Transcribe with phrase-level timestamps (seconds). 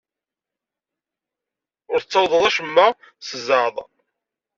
[1.93, 2.87] Ur d-tettawyeḍ acemma
[3.21, 3.75] s zzeɛḍ.